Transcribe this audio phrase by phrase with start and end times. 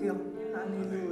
[0.00, 0.14] 行，
[0.52, 1.07] 那你。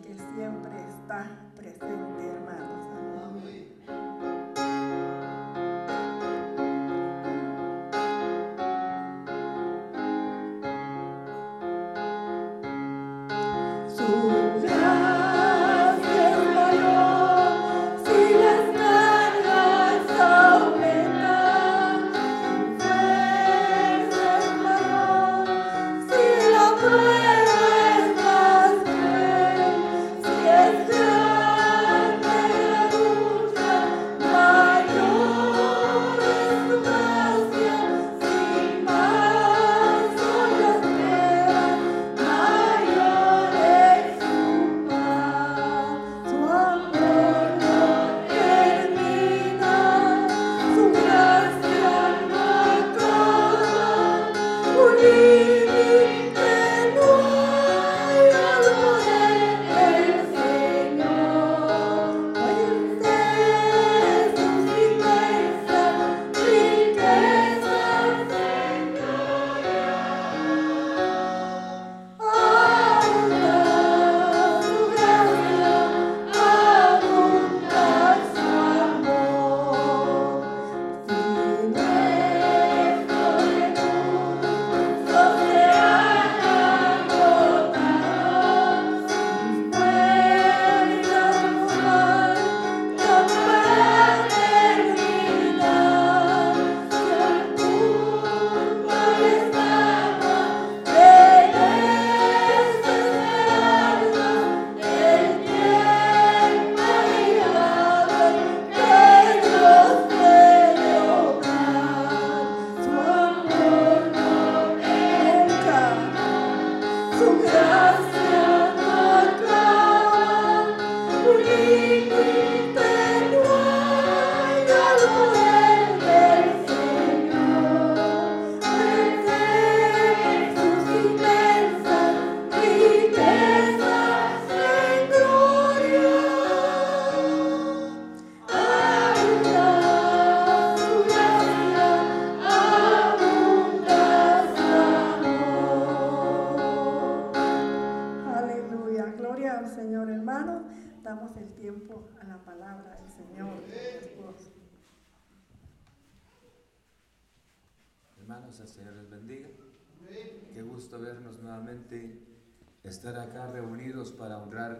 [0.00, 1.26] Que siempre está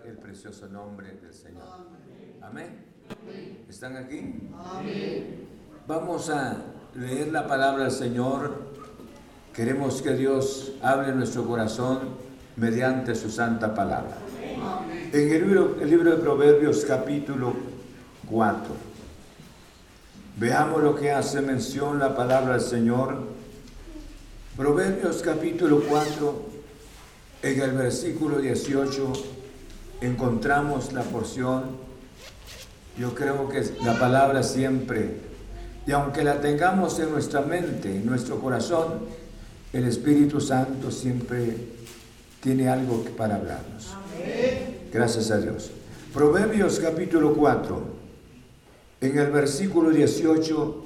[0.06, 1.62] el precioso nombre del Señor.
[2.40, 2.84] Amén.
[3.68, 4.34] ¿Están aquí?
[5.86, 6.56] Vamos a
[6.94, 8.72] leer la palabra del Señor.
[9.54, 12.00] Queremos que Dios hable en nuestro corazón
[12.56, 14.16] mediante su santa palabra.
[15.12, 17.54] En el libro, el libro de Proverbios capítulo
[18.30, 18.62] 4.
[20.38, 23.18] Veamos lo que hace mención la palabra del Señor.
[24.56, 26.46] Proverbios capítulo 4
[27.42, 29.31] en el versículo 18
[30.02, 31.62] encontramos la porción,
[32.98, 35.16] yo creo que la palabra siempre,
[35.86, 39.00] y aunque la tengamos en nuestra mente, en nuestro corazón,
[39.72, 41.56] el Espíritu Santo siempre
[42.40, 43.94] tiene algo para hablarnos.
[44.92, 45.70] Gracias a Dios.
[46.12, 47.82] Proverbios capítulo 4,
[49.00, 50.84] en el versículo 18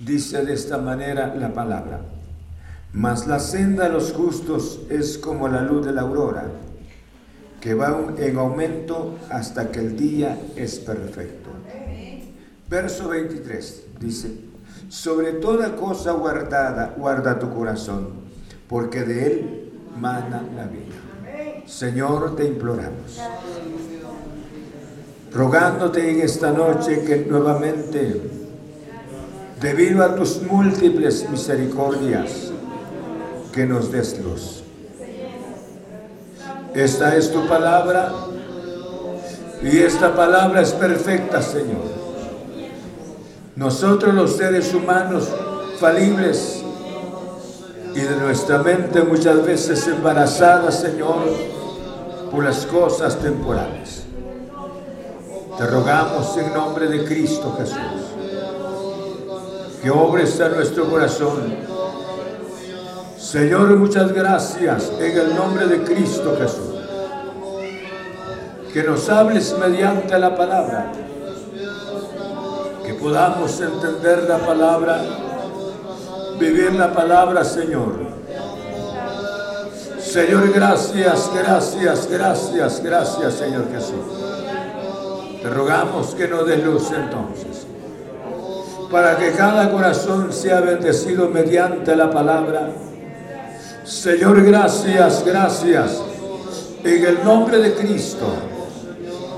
[0.00, 2.00] dice de esta manera la palabra.
[2.92, 6.46] Mas la senda de los justos es como la luz de la aurora,
[7.64, 11.48] que va en aumento hasta que el día es perfecto.
[12.68, 14.34] Verso 23 dice,
[14.90, 18.08] sobre toda cosa guardada, guarda tu corazón,
[18.68, 21.64] porque de él mana la vida.
[21.64, 23.18] Señor, te imploramos,
[25.32, 28.30] rogándote en esta noche que nuevamente,
[29.62, 32.52] debido a tus múltiples misericordias,
[33.54, 34.63] que nos des luz.
[36.74, 38.12] Esta es tu palabra
[39.62, 41.94] y esta palabra es perfecta, Señor.
[43.54, 45.28] Nosotros los seres humanos
[45.78, 46.62] falibles
[47.94, 51.22] y de nuestra mente muchas veces embarazada, Señor,
[52.32, 54.02] por las cosas temporales.
[55.56, 58.14] Te rogamos en nombre de Cristo Jesús
[59.80, 61.73] que obres a nuestro corazón
[63.34, 66.72] Señor, muchas gracias en el nombre de Cristo Jesús.
[68.72, 70.92] Que nos hables mediante la palabra
[72.86, 75.02] Que podamos entender la palabra,
[76.38, 78.06] vivir la palabra, Señor.
[79.98, 85.42] Señor, gracias, gracias, gracias, gracias, Señor Jesús.
[85.42, 87.66] Te rogamos que nos des luz entonces,
[88.92, 92.70] para que cada corazón sea bendecido mediante la palabra.
[93.84, 96.02] Señor, gracias, gracias.
[96.82, 98.26] En el nombre de Cristo,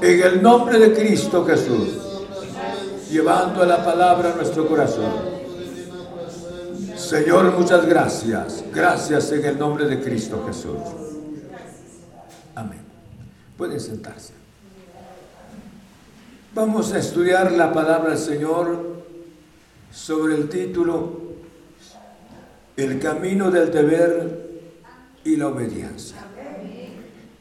[0.01, 1.89] en el nombre de Cristo Jesús,
[3.11, 5.13] llevando la palabra a nuestro corazón.
[6.97, 8.65] Señor, muchas gracias.
[8.73, 10.79] Gracias en el nombre de Cristo Jesús.
[12.55, 12.81] Amén.
[13.57, 14.33] Pueden sentarse.
[16.55, 18.97] Vamos a estudiar la palabra del Señor
[19.93, 21.26] sobre el título
[22.77, 24.47] El camino del deber
[25.25, 26.19] y la obediencia.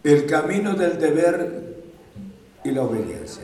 [0.03, 1.75] El camino del deber
[2.63, 3.43] y la obediencia.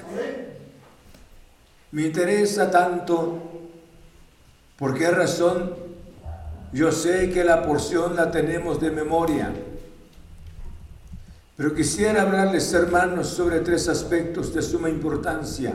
[1.91, 3.39] Me interesa tanto,
[4.77, 5.75] ¿por qué razón?
[6.71, 9.51] Yo sé que la porción la tenemos de memoria.
[11.57, 15.73] Pero quisiera hablarles, hermanos, sobre tres aspectos de suma importancia.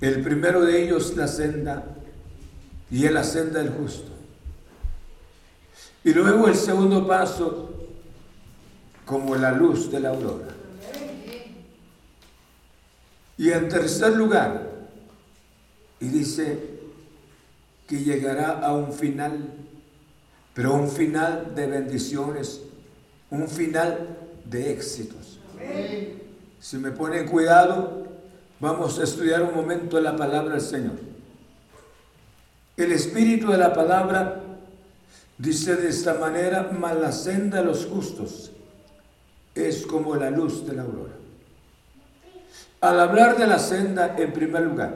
[0.00, 1.84] El primero de ellos, la senda,
[2.90, 4.13] y es la senda del justo.
[6.04, 7.70] Y luego el segundo paso,
[9.04, 10.48] como la luz de la aurora.
[13.36, 14.70] Y en tercer lugar,
[15.98, 16.78] y dice
[17.88, 19.54] que llegará a un final,
[20.52, 22.60] pero un final de bendiciones
[23.34, 25.40] un final de éxitos.
[26.60, 28.06] Si me ponen cuidado,
[28.60, 30.96] vamos a estudiar un momento la palabra del Señor.
[32.76, 34.40] El espíritu de la palabra
[35.38, 38.52] dice de esta manera, mas la senda de los justos
[39.54, 41.14] es como la luz de la aurora.
[42.80, 44.94] Al hablar de la senda, en primer lugar,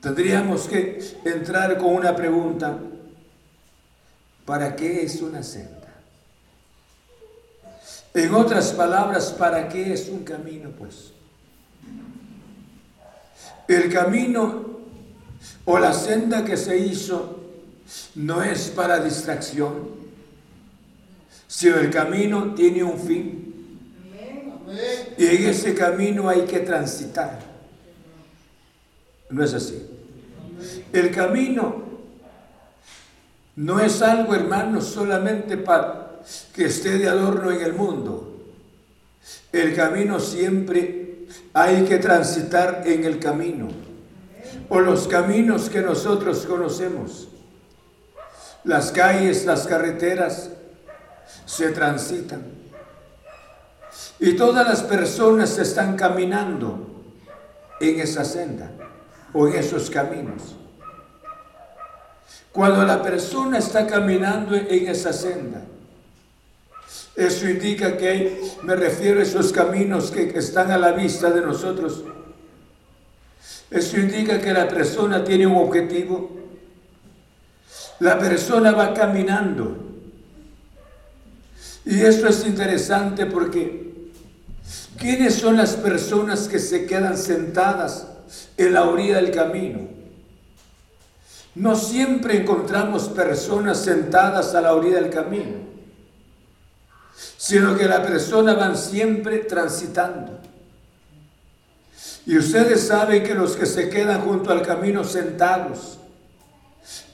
[0.00, 2.78] tendríamos que entrar con una pregunta.
[4.44, 5.88] ¿Para qué es una senda?
[8.14, 10.70] En otras palabras, ¿para qué es un camino?
[10.70, 11.12] Pues
[13.68, 14.80] el camino
[15.64, 17.41] o la senda que se hizo
[18.14, 19.90] no es para distracción,
[21.46, 23.48] sino el camino tiene un fin.
[25.18, 27.40] Y en ese camino hay que transitar.
[29.30, 29.86] No es así.
[30.92, 31.82] El camino
[33.56, 36.20] no es algo, hermano, solamente para
[36.54, 38.28] que esté de adorno en el mundo.
[39.52, 43.68] El camino siempre hay que transitar en el camino
[44.68, 47.28] o los caminos que nosotros conocemos.
[48.64, 50.50] Las calles, las carreteras
[51.46, 52.42] se transitan.
[54.18, 57.04] Y todas las personas están caminando
[57.80, 58.70] en esa senda
[59.32, 60.56] o en esos caminos.
[62.52, 65.62] Cuando la persona está caminando en esa senda,
[67.16, 72.04] eso indica que me refiero a esos caminos que están a la vista de nosotros.
[73.70, 76.41] Eso indica que la persona tiene un objetivo.
[78.02, 79.76] La persona va caminando.
[81.84, 84.10] Y esto es interesante porque
[84.98, 88.08] ¿quiénes son las personas que se quedan sentadas
[88.56, 89.86] en la orilla del camino?
[91.54, 95.70] No siempre encontramos personas sentadas a la orilla del camino
[97.36, 100.40] sino que la persona van siempre transitando.
[102.24, 105.98] Y ustedes saben que los que se quedan junto al camino sentados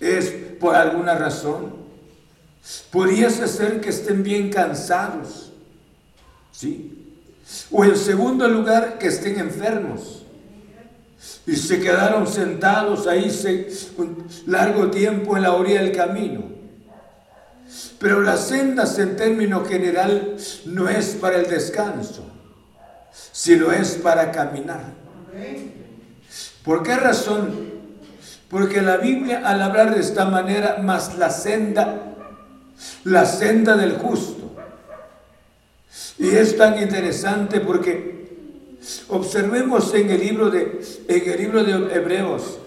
[0.00, 1.76] es por alguna razón.
[2.90, 5.52] Pudiese ser que estén bien cansados,
[6.52, 6.94] ¿sí?
[7.70, 10.24] O en segundo lugar, que estén enfermos.
[11.46, 13.30] Y se quedaron sentados ahí
[13.96, 16.44] un largo tiempo en la orilla del camino.
[17.98, 22.24] Pero las sendas en término general no es para el descanso,
[23.32, 24.92] sino es para caminar.
[26.64, 27.77] ¿Por qué razón?
[28.48, 32.14] Porque la Biblia al hablar de esta manera, más la senda,
[33.04, 34.50] la senda del justo.
[36.18, 38.28] Y es tan interesante porque
[39.08, 42.58] observemos en el libro de, en el libro de Hebreos,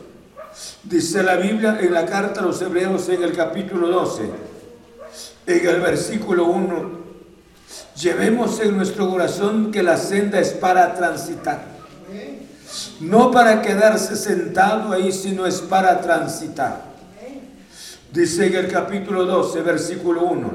[0.83, 4.51] dice la Biblia en la carta a los Hebreos en el capítulo 12
[5.45, 7.01] en el versículo 1,
[7.99, 11.70] llevemos en nuestro corazón que la senda es para transitar.
[13.01, 16.91] No para quedarse sentado ahí, sino es para transitar.
[18.13, 20.51] Dice en el capítulo 12, versículo 1.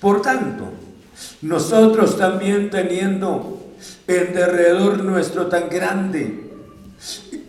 [0.00, 0.64] Por tanto,
[1.42, 3.72] nosotros también teniendo
[4.06, 6.50] en derredor nuestro tan grande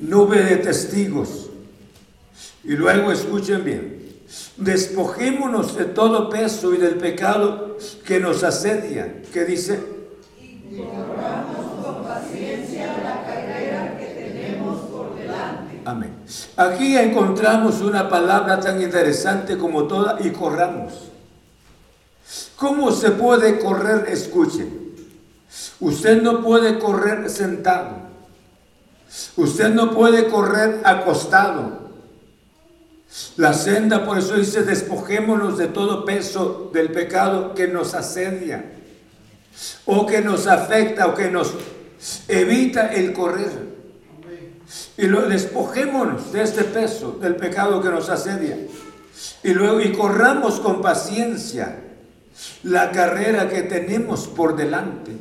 [0.01, 1.49] nube de testigos.
[2.63, 4.09] Y luego escuchen bien,
[4.57, 9.21] despojémonos de todo peso y del pecado que nos asedia.
[9.31, 9.79] ¿Qué dice?
[10.41, 15.81] Y con paciencia la carrera que tenemos por delante.
[15.85, 16.16] Amén.
[16.57, 20.93] Aquí encontramos una palabra tan interesante como toda y corramos.
[22.55, 24.07] ¿Cómo se puede correr?
[24.09, 24.87] Escuchen.
[25.79, 28.07] Usted no puede correr sentado.
[29.37, 31.87] Usted no puede correr acostado.
[33.37, 38.65] La senda, por eso dice, despojémonos de todo peso del pecado que nos asedia,
[39.85, 41.53] o que nos afecta, o que nos
[42.27, 43.76] evita el correr.
[44.97, 48.57] Y lo despojémonos de este peso del pecado que nos asedia.
[49.43, 51.79] Y luego, y corramos con paciencia
[52.63, 55.11] la carrera que tenemos por delante.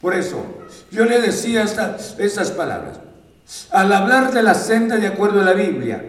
[0.00, 0.44] Por eso,
[0.90, 2.98] yo le decía estas palabras.
[3.70, 6.04] Al hablar de la senda de acuerdo a la Biblia,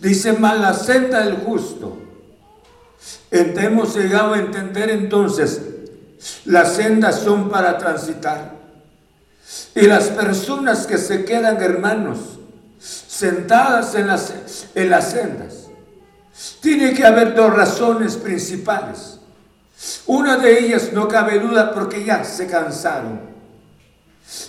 [0.00, 1.98] dice mal la senda del justo.
[3.30, 5.60] Hemos llegado a entender entonces,
[6.44, 8.59] las sendas son para transitar.
[9.74, 12.38] Y las personas que se quedan, hermanos,
[12.78, 14.32] sentadas en las,
[14.74, 15.66] en las sendas,
[16.60, 19.18] tiene que haber dos razones principales.
[20.06, 23.20] Una de ellas no cabe duda porque ya se cansaron.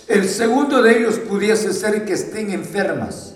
[0.06, 3.34] El segundo de ellos pudiese ser que estén enfermas.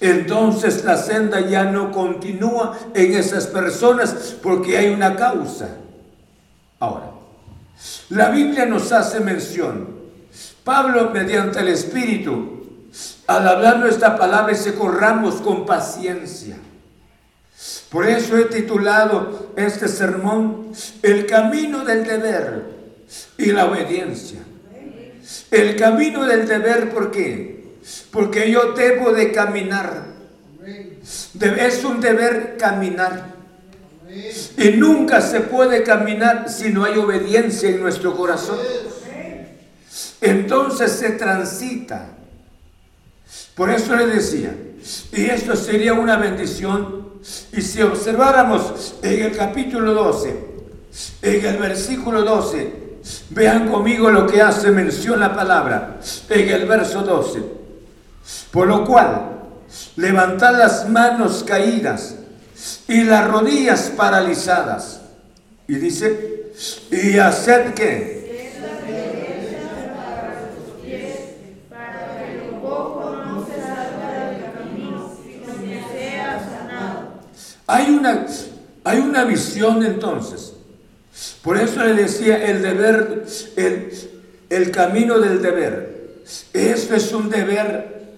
[0.00, 5.68] Entonces la senda ya no continúa en esas personas porque hay una causa.
[6.80, 7.12] Ahora,
[8.08, 9.99] la Biblia nos hace mención.
[10.64, 12.60] Pablo, mediante el Espíritu,
[13.26, 16.56] al hablar esta palabra, se corramos con paciencia.
[17.90, 22.64] Por eso he titulado este sermón El camino del deber
[23.36, 24.40] y la obediencia.
[25.50, 27.74] El camino del deber, ¿por qué?
[28.10, 30.04] Porque yo debo de caminar.
[31.40, 33.34] Es un deber caminar.
[34.56, 38.58] Y nunca se puede caminar si no hay obediencia en nuestro corazón.
[40.20, 42.08] Entonces se transita.
[43.54, 44.54] Por eso le decía,
[45.12, 47.10] y esto sería una bendición
[47.52, 50.44] y si observáramos en el capítulo 12,
[51.22, 52.80] en el versículo 12,
[53.30, 57.42] vean conmigo lo que hace mención la palabra en el verso 12.
[58.50, 59.40] Por lo cual,
[59.96, 62.16] levantad las manos caídas
[62.88, 65.00] y las rodillas paralizadas.
[65.68, 66.52] Y dice,
[66.90, 68.19] y haced que
[77.70, 78.26] Hay una,
[78.82, 80.54] hay una visión entonces.
[81.40, 83.24] Por eso le decía el deber,
[84.48, 86.22] el, camino del deber.
[86.52, 88.08] Esto es un deber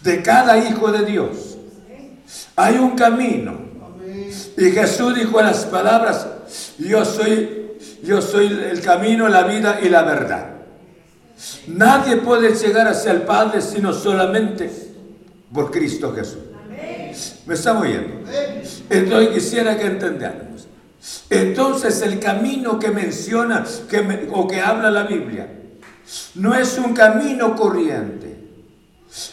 [0.00, 1.56] de cada hijo de Dios.
[2.56, 3.58] Hay un camino.
[4.58, 6.26] Y Jesús dijo las palabras,
[6.78, 10.50] yo soy, yo soy el camino, la vida y la verdad.
[11.68, 14.70] Nadie puede llegar hacia el Padre sino solamente
[15.50, 16.38] por Cristo Jesús.
[17.46, 18.24] ¿Me está oyendo?
[18.90, 20.66] Entonces quisiera que entendamos.
[21.30, 25.48] Entonces el camino que menciona que o que habla la Biblia
[26.34, 28.36] no es un camino corriente.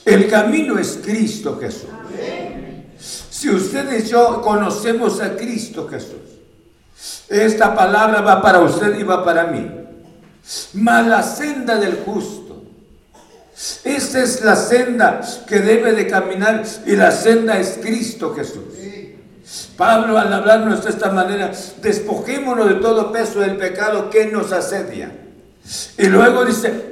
[0.05, 1.89] El camino es Cristo Jesús.
[3.29, 6.19] Si ustedes y yo conocemos a Cristo Jesús,
[7.27, 9.69] esta palabra va para usted y va para mí.
[10.73, 12.41] Mas la senda del justo
[13.83, 18.63] esta es la senda que debe de caminar y la senda es Cristo Jesús.
[19.77, 25.11] Pablo al hablarnos de esta manera, despojémonos de todo peso del pecado que nos asedia.
[25.97, 26.89] Y luego dice,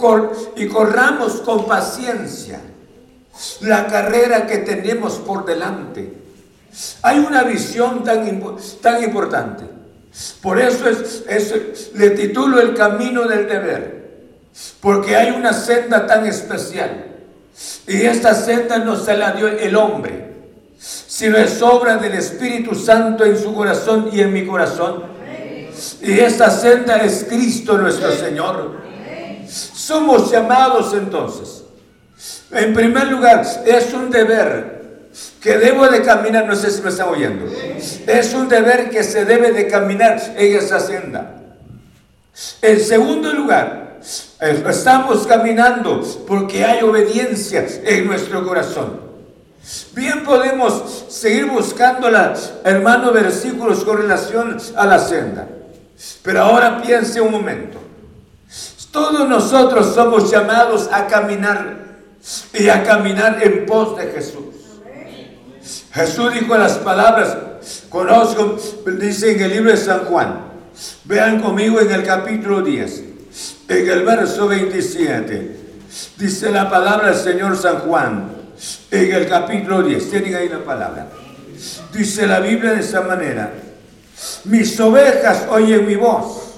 [0.56, 2.60] y corramos con paciencia
[3.62, 6.14] la carrera que tenemos por delante.
[7.02, 8.44] Hay una visión tan,
[8.82, 9.64] tan importante.
[10.42, 14.00] Por eso es, le titulo el camino del deber.
[14.82, 17.06] Porque hay una senda tan especial.
[17.88, 20.29] Y esta senda no se la dio el hombre,
[20.80, 25.04] sino es obra del Espíritu Santo en su corazón y en mi corazón.
[26.02, 28.80] Y esta senda es Cristo nuestro Señor.
[29.48, 31.64] Somos llamados entonces.
[32.52, 35.10] En primer lugar, es un deber
[35.42, 37.46] que debo de caminar, no sé si me está oyendo.
[38.08, 41.36] Es un deber que se debe de caminar en esa senda.
[42.62, 43.90] En segundo lugar,
[44.40, 49.09] Estamos caminando porque hay obediencia en nuestro corazón.
[49.94, 52.10] Bien podemos seguir buscando,
[52.64, 55.48] hermano, versículos con relación a la senda.
[56.24, 57.78] Pero ahora piense un momento.
[58.92, 61.78] Todos nosotros somos llamados a caminar
[62.54, 64.46] y a caminar en pos de Jesús.
[65.92, 67.38] Jesús dijo las palabras,
[67.90, 68.58] conozco,
[69.00, 70.42] dice en el libro de San Juan,
[71.04, 73.04] vean conmigo en el capítulo 10,
[73.68, 75.58] en el verso 27,
[76.18, 78.39] dice la palabra del Señor San Juan,
[78.92, 81.10] en el capítulo 10, tienen ahí la palabra,
[81.94, 83.54] dice la Biblia de esta manera,
[84.46, 86.50] mis ovejas oyen mi voz,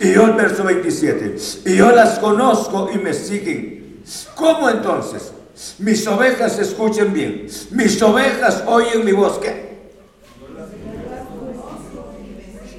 [0.00, 4.02] y yo el verso 27, y yo las conozco y me siguen.
[4.34, 5.32] ¿Cómo entonces?
[5.78, 7.46] Mis ovejas escuchen bien.
[7.70, 9.38] Mis ovejas oyen mi voz.
[9.38, 9.74] ¿Qué?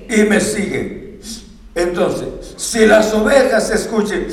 [0.10, 1.20] Y me siguen.
[1.74, 4.28] Entonces, si las ovejas escuchen,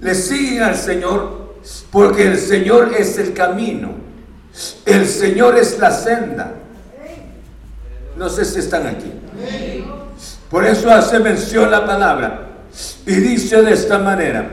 [0.00, 1.41] le siguen al Señor,
[1.90, 3.92] porque el Señor es el camino.
[4.84, 6.54] El Señor es la senda.
[8.16, 9.12] No sé si están aquí.
[10.50, 12.48] Por eso hace mención la palabra.
[13.06, 14.50] Y dice de esta manera,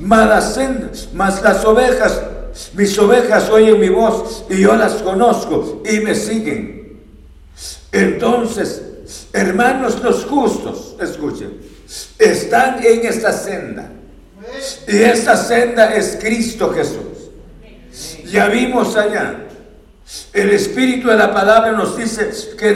[0.00, 2.22] mas las, ovejas
[2.74, 7.00] mis ovejas oyen mi voz y yo las conozco y me siguen.
[7.90, 8.82] Entonces,
[9.32, 11.58] hermanos los justos, escuchen,
[12.18, 13.91] están en esta senda.
[14.88, 17.30] Y esta senda es Cristo Jesús.
[18.26, 19.36] Ya vimos allá.
[20.32, 22.74] El Espíritu de la palabra nos dice que,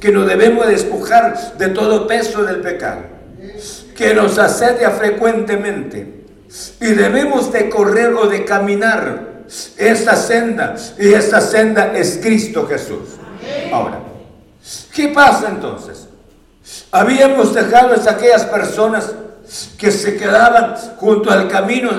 [0.00, 3.02] que nos debemos despojar de todo peso del pecado,
[3.96, 6.22] que nos asedia frecuentemente
[6.80, 9.44] y debemos de correr o de caminar
[9.76, 10.76] esta senda.
[10.98, 13.16] Y esta senda es Cristo Jesús.
[13.72, 14.00] Ahora,
[14.94, 16.08] ¿qué pasa entonces?
[16.90, 19.12] Habíamos dejado a aquellas personas
[19.78, 21.90] que se quedaban junto al camino,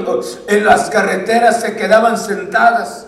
[0.48, 3.08] en las carreteras se quedaban sentadas.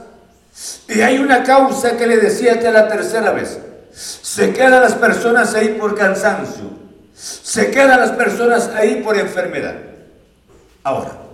[0.87, 3.59] Y hay una causa que le decía que la tercera vez.
[3.93, 6.75] Se quedan las personas ahí por cansancio.
[7.13, 9.75] Se quedan las personas ahí por enfermedad.
[10.83, 11.25] Ahora,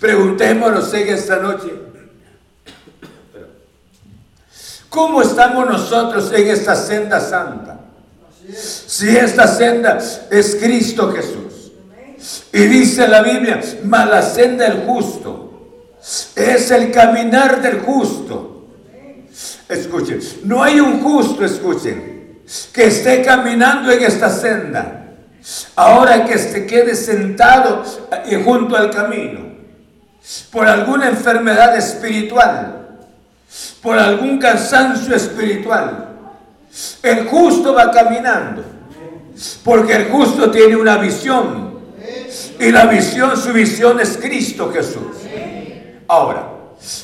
[0.00, 1.72] Preguntémonos en esta noche,
[4.88, 7.80] ¿cómo estamos nosotros en esta senda santa?
[8.52, 9.98] Si esta senda
[10.30, 11.51] es Cristo Jesús.
[12.52, 15.52] Y dice la Biblia, mas la senda del justo
[16.36, 18.68] es el caminar del justo.
[19.68, 24.98] Escuchen, no hay un justo, escuchen, que esté caminando en esta senda.
[25.74, 27.82] Ahora que se quede sentado
[28.26, 29.52] eh, junto al camino
[30.50, 33.00] por alguna enfermedad espiritual,
[33.82, 36.08] por algún cansancio espiritual.
[37.02, 38.64] El justo va caminando,
[39.64, 41.71] porque el justo tiene una visión,
[42.58, 45.16] y la visión, su visión es Cristo Jesús.
[46.08, 46.48] Ahora,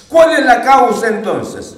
[0.09, 1.77] ¿cuál es la causa entonces?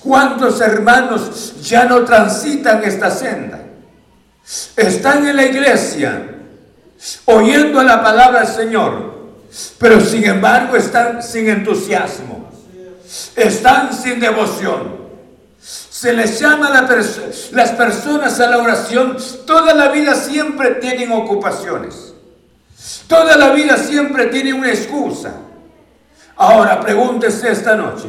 [0.00, 3.60] ¿Cuántos hermanos ya no transitan esta senda?
[4.76, 6.30] Están en la iglesia
[7.26, 9.16] oyendo la palabra del Señor,
[9.78, 12.50] pero sin embargo están sin entusiasmo,
[13.34, 14.96] están sin devoción.
[15.58, 16.82] Se les llama a
[17.52, 22.14] las personas a la oración, toda la vida siempre tienen ocupaciones,
[23.06, 25.32] toda la vida siempre tienen una excusa.
[26.36, 28.08] Ahora pregúntese esta noche,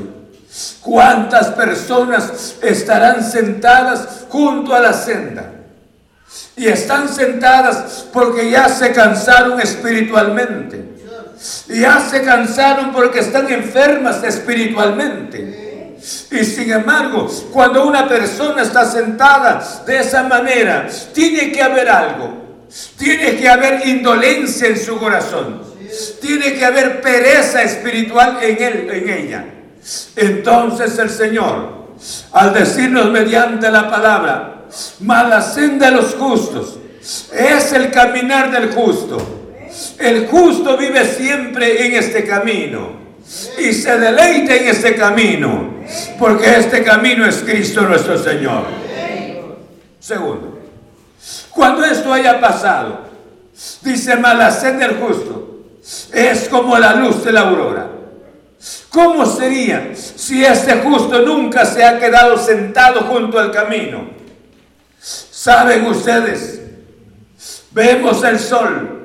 [0.82, 5.52] ¿cuántas personas estarán sentadas junto a la senda?
[6.56, 10.98] Y están sentadas porque ya se cansaron espiritualmente
[11.68, 15.98] ya se cansaron porque están enfermas espiritualmente.
[16.32, 22.47] Y sin embargo, cuando una persona está sentada de esa manera, tiene que haber algo.
[22.98, 25.62] Tiene que haber indolencia en su corazón.
[26.22, 29.46] Tiene que haber pereza espiritual en él, en ella.
[30.16, 31.96] Entonces el Señor,
[32.34, 34.66] al decirnos mediante la palabra,
[35.00, 36.78] mala senda de los justos,
[37.34, 39.38] es el caminar del justo
[40.00, 43.08] el justo vive siempre en este camino
[43.58, 45.74] y se deleita en este camino,
[46.18, 48.66] porque este camino es Cristo nuestro Señor.
[50.00, 50.57] Segundo,
[51.52, 53.00] cuando esto haya pasado,
[53.82, 55.64] dice Malacén del justo,
[56.14, 57.92] es como la luz de la aurora.
[58.90, 64.10] ¿Cómo sería si este justo nunca se ha quedado sentado junto al camino?
[65.00, 66.62] ¿Saben ustedes?
[67.72, 68.98] Vemos el sol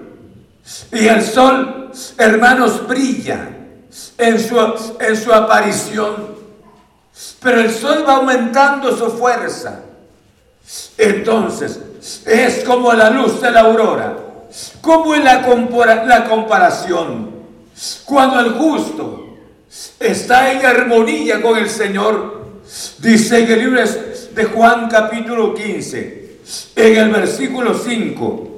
[0.92, 3.48] y el sol, hermanos, brilla
[4.16, 4.58] en su,
[4.98, 6.32] en su aparición.
[7.40, 9.80] Pero el sol va aumentando su fuerza.
[10.96, 11.80] Entonces,
[12.26, 14.16] es como la luz de la aurora.
[14.80, 15.42] ¿Cómo es la,
[16.04, 17.30] la comparación?
[18.04, 19.38] Cuando el justo
[19.98, 22.42] está en armonía con el Señor,
[22.98, 23.80] dice en el libro
[24.34, 26.38] de Juan capítulo 15,
[26.76, 28.48] en el versículo 5,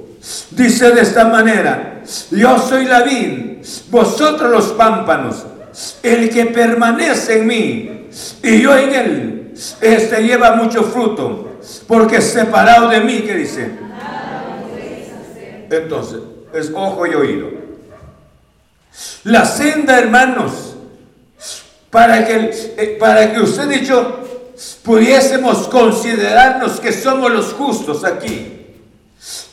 [0.51, 3.57] dice de esta manera, yo soy la vid,
[3.89, 5.45] vosotros los pámpanos,
[6.03, 8.09] el que permanece en mí
[8.43, 11.54] y yo en él, este lleva mucho fruto,
[11.87, 13.71] porque separado de mí, ¿qué dice?
[15.69, 16.19] Entonces,
[16.53, 17.49] es ojo y oído.
[19.23, 20.75] La senda, hermanos,
[21.89, 24.19] para que, eh, para que usted y yo
[24.83, 28.67] pudiésemos considerarnos que somos los justos aquí,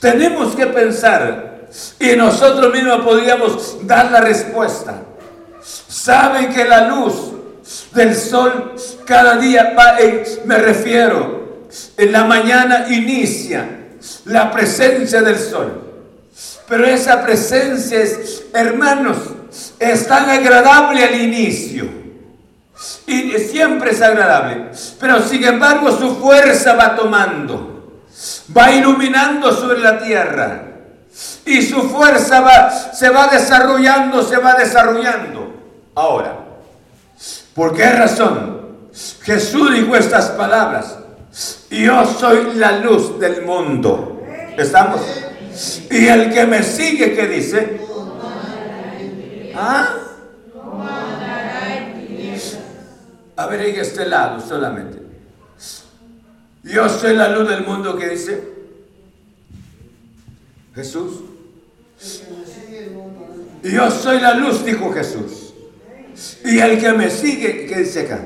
[0.01, 5.03] tenemos que pensar y nosotros mismos podríamos dar la respuesta.
[5.63, 7.33] Saben que la luz
[7.95, 8.75] del sol
[9.07, 9.97] cada día va,
[10.45, 11.42] me refiero,
[11.97, 13.67] en la mañana inicia
[14.27, 15.83] la presencia del sol.
[16.69, 19.19] Pero esa presencia es, hermanos,
[19.79, 22.03] es tan agradable al inicio.
[23.07, 24.71] Y siempre es agradable.
[24.99, 28.01] Pero sin embargo su fuerza va tomando.
[28.57, 30.63] Va iluminando sobre la tierra.
[31.45, 35.53] Y su fuerza va, se va desarrollando, se va desarrollando.
[35.95, 36.39] Ahora,
[37.55, 38.63] ¿por qué razón?
[39.23, 41.02] Jesús dijo estas palabras.
[41.73, 44.23] Yo soy la luz del mundo.
[44.59, 45.01] ¿Estamos?
[45.91, 47.81] Y el que me sigue, ¿qué dice?
[49.55, 49.97] ¿Ah?
[53.37, 54.99] A ver, en este lado solamente.
[56.63, 58.53] Yo soy la luz del mundo, ¿qué dice?
[60.75, 61.21] Jesús.
[63.63, 65.55] Yo soy la luz, dijo Jesús.
[66.45, 68.21] Y el que me sigue, ¿qué dice acá?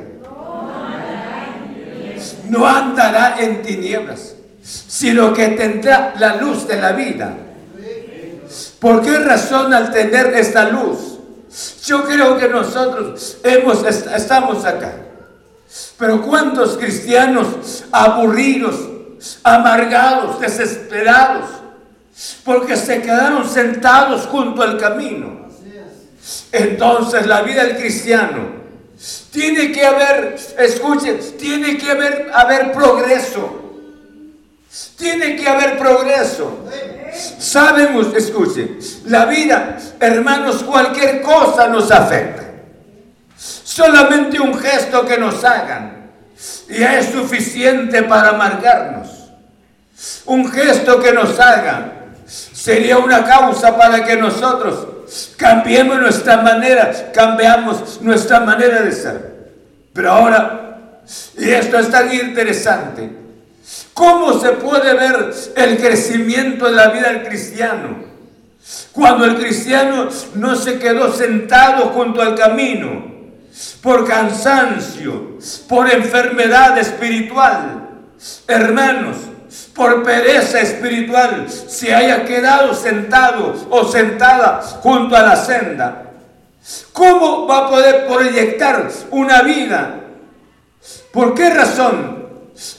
[2.48, 7.36] No andará en tinieblas sino que tendrá la luz de la vida.
[8.80, 11.18] ¿Por qué razón al tener esta luz?
[11.84, 14.92] Yo creo que nosotros hemos, estamos acá.
[15.98, 18.74] Pero ¿cuántos cristianos aburridos,
[19.42, 21.48] amargados, desesperados,
[22.44, 25.46] porque se quedaron sentados junto al camino?
[26.50, 28.55] Entonces la vida del cristiano
[29.30, 33.62] tiene que haber, escuchen, tiene que haber, haber progreso.
[34.96, 36.64] Tiene que haber progreso.
[37.38, 42.44] Sabemos, escuchen, la vida, hermanos, cualquier cosa nos afecta.
[43.36, 46.10] Solamente un gesto que nos hagan
[46.68, 49.08] ya es suficiente para amargarnos.
[50.26, 51.92] Un gesto que nos hagan
[52.26, 54.95] sería una causa para que nosotros
[55.36, 59.36] cambiemos nuestra manera, cambiamos nuestra manera de ser.
[59.92, 61.00] Pero ahora,
[61.36, 63.26] y esto es tan interesante,
[63.94, 68.04] ¿Cómo se puede ver el crecimiento de la vida del cristiano?
[68.92, 73.16] Cuando el cristiano no se quedó sentado junto al camino
[73.80, 75.38] por cansancio,
[75.68, 77.88] por enfermedad espiritual,
[78.46, 79.16] hermanos,
[79.74, 86.02] por pereza espiritual, se haya quedado sentado o sentada junto a la senda.
[86.92, 90.00] ¿Cómo va a poder proyectar una vida?
[91.12, 92.26] ¿Por qué razón?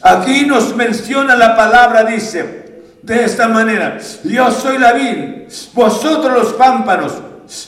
[0.02, 6.54] Aquí nos menciona la palabra, dice, de esta manera, yo soy la vid, vosotros los
[6.54, 7.14] pámpanos,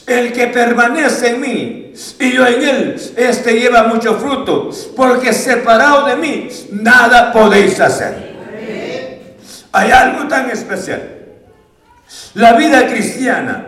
[0.06, 6.06] el que permanece en mí y yo en él, este lleva mucho fruto, porque separado
[6.06, 8.29] de mí nada podéis hacer.
[9.72, 11.16] Hay algo tan especial.
[12.34, 13.66] La vida cristiana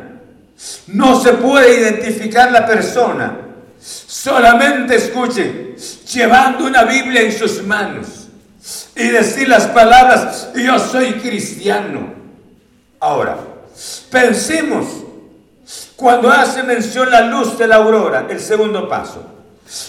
[0.88, 3.36] no se puede identificar la persona
[3.82, 5.74] solamente, escuchen,
[6.12, 8.28] llevando una Biblia en sus manos
[8.94, 12.14] y decir las palabras, yo soy cristiano.
[13.00, 13.36] Ahora,
[14.10, 14.86] pensemos,
[15.96, 19.24] cuando hace mención la luz de la aurora, el segundo paso.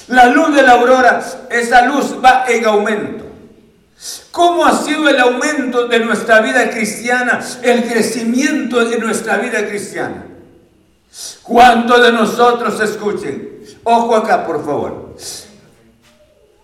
[0.07, 3.22] La luz de la aurora, esa luz va en aumento.
[4.31, 10.25] ¿Cómo ha sido el aumento de nuestra vida cristiana, el crecimiento de nuestra vida cristiana?
[11.43, 13.59] ¿Cuántos de nosotros escuchen?
[13.83, 15.15] Ojo acá, por favor.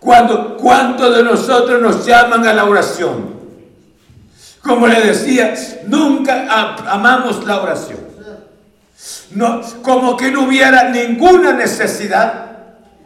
[0.00, 3.38] ¿Cuántos de nosotros nos llaman a la oración?
[4.62, 5.54] Como le decía,
[5.86, 7.98] nunca amamos la oración.
[9.30, 12.49] No, como que no hubiera ninguna necesidad.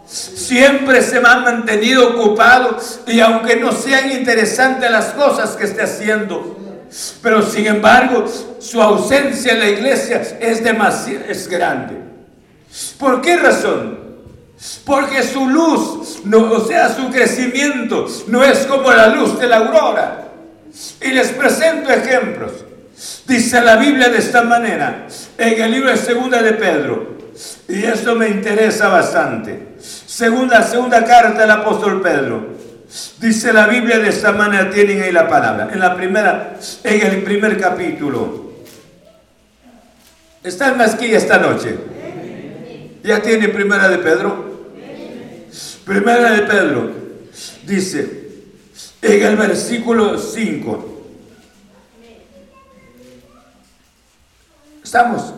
[0.07, 5.83] Siempre se me han mantenido ocupados y aunque no sean interesantes las cosas que esté
[5.83, 6.59] haciendo,
[7.23, 8.27] pero sin embargo
[8.59, 11.97] su ausencia en la iglesia es demasiado es grande.
[12.99, 14.05] ¿Por qué razón?
[14.85, 19.59] Porque su luz, no, o sea, su crecimiento, no es como la luz de la
[19.59, 20.29] aurora.
[21.01, 22.53] Y les presento ejemplos.
[23.27, 27.15] Dice la Biblia de esta manera, en el libro de Segunda de Pedro,
[27.69, 29.74] y esto me interesa bastante.
[30.15, 32.47] Segunda, segunda carta del apóstol Pedro.
[33.19, 35.71] Dice la Biblia de esta manera, tienen ahí la palabra.
[35.73, 38.53] En la primera, en el primer capítulo.
[40.45, 41.77] ¿Están aquí esta noche?
[43.03, 44.69] ¿Ya tiene primera de Pedro?
[45.85, 46.93] Primera de Pedro
[47.67, 48.29] dice
[49.03, 51.03] en el versículo 5.
[54.85, 55.35] ¿Estamos?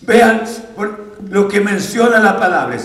[0.00, 0.44] Vean
[1.28, 2.78] lo que menciona la palabra.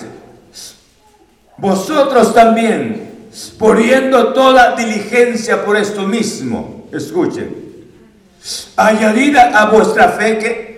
[1.58, 7.64] Vosotros también, poniendo toda diligencia por esto mismo, escuchen,
[8.76, 10.74] añadida a vuestra fe que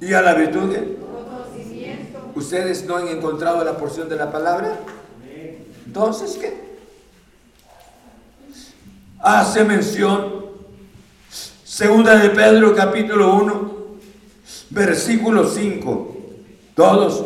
[0.00, 0.74] y a la virtud
[2.34, 4.78] ¿Ustedes no han encontrado la porción de la palabra?
[5.84, 6.68] Entonces, ¿qué?
[9.18, 10.46] Hace mención,
[11.64, 13.74] segunda de Pedro capítulo 1,
[14.70, 16.16] versículo 5.
[16.76, 17.24] Todos,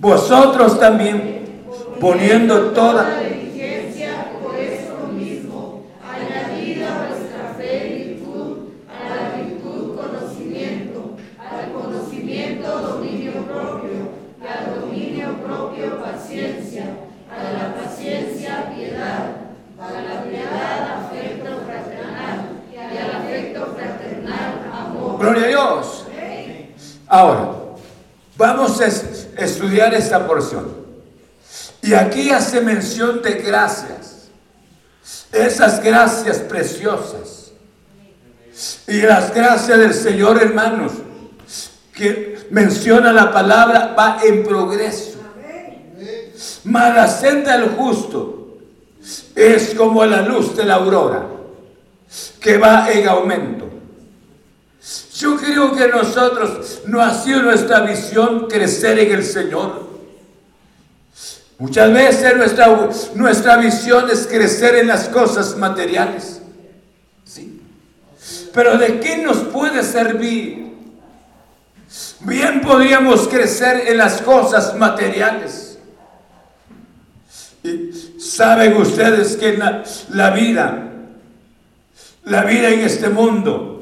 [0.00, 1.44] vosotros también,
[2.00, 3.20] poniendo toda
[25.20, 26.06] Gloria a Dios.
[27.06, 27.52] Ahora,
[28.38, 28.86] vamos a
[29.44, 30.68] estudiar esta porción.
[31.82, 34.28] Y aquí hace mención de gracias.
[35.32, 37.52] Esas gracias preciosas.
[38.86, 40.92] Y las gracias del Señor, hermanos,
[41.94, 45.18] que menciona la palabra, va en progreso.
[46.64, 48.58] Mas la senda del justo
[49.34, 51.26] es como la luz de la aurora,
[52.40, 53.69] que va en aumento.
[55.14, 59.88] Yo creo que nosotros no ha sido nuestra visión crecer en el Señor.
[61.58, 66.40] Muchas veces nuestra, nuestra visión es crecer en las cosas materiales.
[67.24, 67.60] ¿Sí?
[68.54, 70.70] Pero ¿de qué nos puede servir?
[72.20, 75.78] Bien podríamos crecer en las cosas materiales.
[77.62, 80.88] Y saben ustedes que la, la vida,
[82.24, 83.79] la vida en este mundo,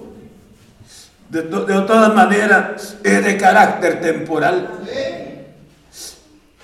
[1.29, 4.81] de, todas maneras es de carácter temporal.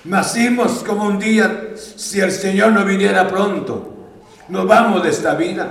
[0.03, 3.93] Nacimos como un día, si el Señor no viniera pronto,
[4.49, 5.69] nos vamos de esta vida.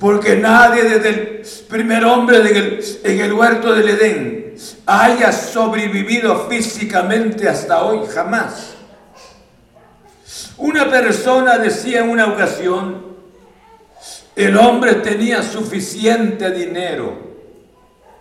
[0.00, 2.38] Porque nadie desde el primer hombre
[3.04, 4.54] en el huerto del Edén
[4.86, 8.74] haya sobrevivido físicamente hasta hoy, jamás.
[10.56, 13.06] Una persona decía en una ocasión,
[14.34, 17.27] el hombre tenía suficiente dinero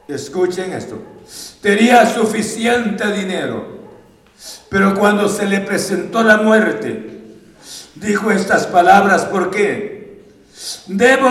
[0.07, 0.99] Escuchen esto.
[1.61, 3.65] Tenía suficiente dinero,
[4.69, 7.21] pero cuando se le presentó la muerte,
[7.95, 10.23] dijo estas palabras, ¿por qué?
[10.87, 11.29] Debo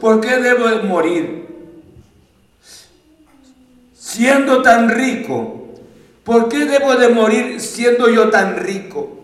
[0.00, 1.44] ¿Por qué debo de morir?
[3.94, 5.72] Siendo tan rico,
[6.24, 9.14] ¿por qué debo de morir siendo yo tan rico?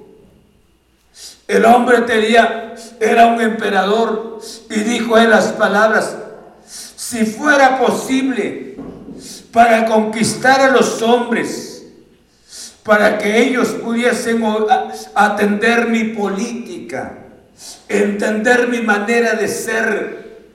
[1.47, 6.17] El hombre tenía, era un emperador y dijo en las palabras,
[7.11, 8.77] si fuera posible,
[9.53, 11.85] para conquistar a los hombres,
[12.85, 14.45] para que ellos pudiesen
[15.17, 17.15] atender mi política,
[17.89, 20.47] entender mi manera de ser.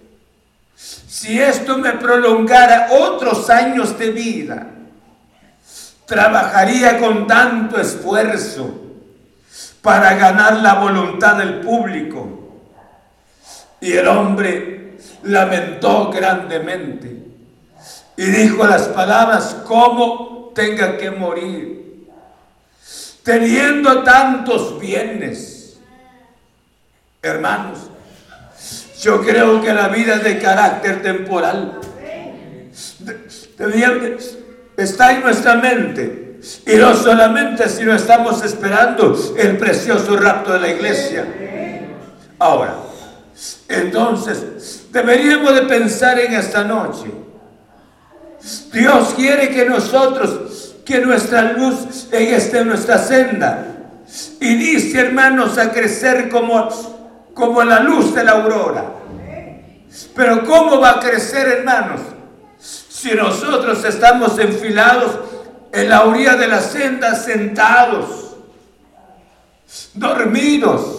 [0.76, 4.68] Si esto me prolongara otros años de vida,
[6.06, 8.82] trabajaría con tanto esfuerzo
[9.82, 12.62] para ganar la voluntad del público.
[13.82, 14.74] Y el hombre
[15.24, 17.26] lamentó grandemente
[18.18, 22.08] y dijo las palabras, ¿cómo tenga que morir?
[23.24, 25.78] Teniendo tantos bienes.
[27.22, 27.80] Hermanos,
[29.01, 31.80] yo creo que la vida es de carácter temporal.
[34.78, 36.39] Está en nuestra mente.
[36.68, 41.26] Y no solamente si no estamos esperando el precioso rapto de la iglesia.
[42.38, 42.76] Ahora,
[43.68, 47.25] entonces, deberíamos de pensar en esta noche
[48.71, 53.67] Dios quiere que nosotros, que nuestra luz esté en nuestra senda.
[54.39, 56.69] Inicie, hermanos, a crecer como,
[57.33, 58.85] como la luz de la aurora.
[60.15, 62.01] Pero ¿cómo va a crecer, hermanos?
[62.59, 65.17] Si nosotros estamos enfilados
[65.71, 68.35] en la orilla de la senda, sentados,
[69.93, 70.94] dormidos,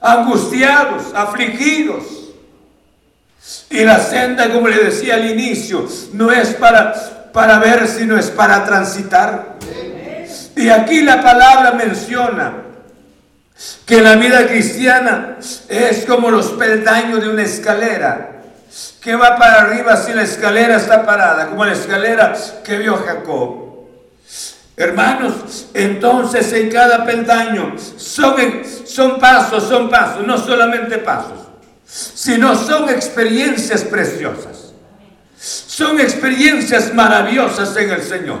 [0.00, 2.04] angustiados, afligidos.
[3.70, 8.30] Y la senda, como le decía al inicio, no es para, para ver, sino es
[8.30, 9.56] para transitar.
[10.56, 12.52] Y aquí la palabra menciona
[13.86, 15.36] que la vida cristiana
[15.68, 18.38] es como los peldaños de una escalera
[19.00, 22.34] que va para arriba si la escalera está parada, como la escalera
[22.64, 23.67] que vio Jacob.
[24.78, 31.48] Hermanos, entonces en cada peldaño son, pasos, son pasos, no solamente pasos,
[31.84, 34.72] sino son experiencias preciosas.
[35.36, 38.38] Son experiencias maravillosas en el Señor.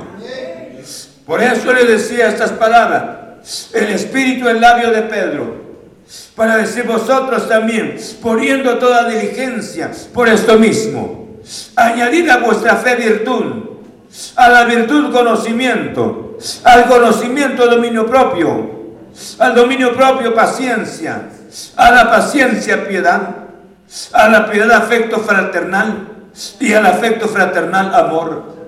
[1.26, 5.56] Por eso le decía estas palabras, el espíritu el labio de Pedro,
[6.36, 11.40] para decir vosotros también, poniendo toda diligencia por esto mismo,
[11.74, 13.68] añadid a vuestra fe virtud,
[14.36, 16.27] a la virtud conocimiento,
[16.64, 18.78] al conocimiento dominio propio,
[19.38, 21.28] al dominio propio paciencia,
[21.76, 23.36] a la paciencia piedad,
[24.12, 26.08] a la piedad afecto fraternal
[26.60, 28.58] y al afecto fraternal amor.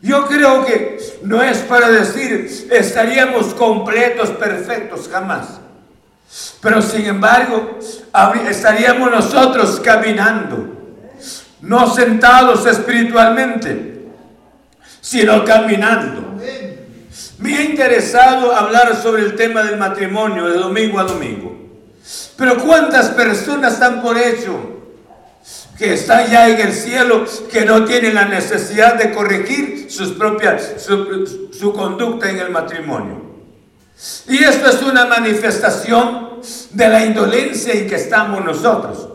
[0.00, 5.60] Yo creo que no es para decir estaríamos completos, perfectos, jamás.
[6.60, 7.78] Pero sin embargo,
[8.48, 10.76] estaríamos nosotros caminando,
[11.62, 14.08] no sentados espiritualmente,
[15.00, 16.38] sino caminando.
[17.38, 21.56] Me ha interesado hablar sobre el tema del matrimonio de domingo a domingo.
[22.36, 24.58] Pero ¿cuántas personas están por hecho
[25.78, 30.74] que están ya en el cielo, que no tienen la necesidad de corregir sus propias,
[30.78, 33.22] su, su conducta en el matrimonio?
[34.28, 36.40] Y esto es una manifestación
[36.72, 39.08] de la indolencia en que estamos nosotros.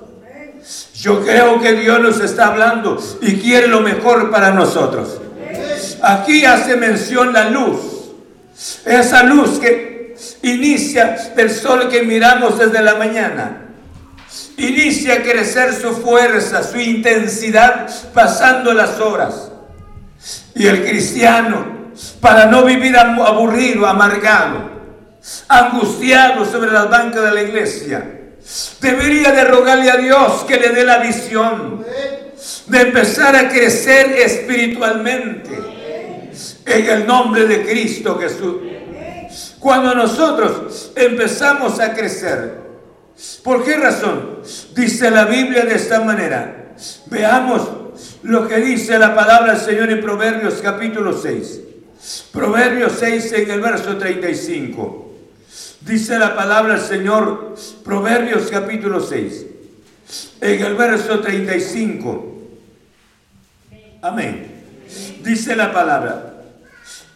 [0.95, 5.19] Yo creo que Dios nos está hablando y quiere lo mejor para nosotros.
[6.01, 7.92] Aquí hace mención la luz.
[8.85, 13.69] Esa luz que inicia del sol que miramos desde la mañana.
[14.57, 19.51] Inicia a crecer su fuerza, su intensidad, pasando las horas.
[20.55, 21.91] Y el cristiano,
[22.21, 24.71] para no vivir aburrido, amargado,
[25.47, 28.19] angustiado sobre las bancas de la iglesia,
[28.81, 31.83] debería de rogarle a Dios que le dé la visión
[32.67, 35.72] de empezar a crecer espiritualmente
[36.65, 38.55] en el nombre de Cristo Jesús.
[39.59, 42.59] Cuando nosotros empezamos a crecer,
[43.43, 44.39] ¿por qué razón?
[44.75, 46.73] Dice la Biblia de esta manera.
[47.07, 47.69] Veamos
[48.23, 51.61] lo que dice la palabra del Señor en Proverbios capítulo 6.
[52.31, 55.03] Proverbios 6 en el verso 35.
[55.81, 59.45] Dice la palabra del Señor, Proverbios capítulo 6,
[60.39, 62.37] en el verso 35.
[64.01, 64.63] Amén.
[65.23, 66.32] Dice la palabra.